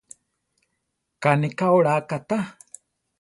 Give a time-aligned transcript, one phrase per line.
[1.21, 2.39] Ká ne ka olá katá.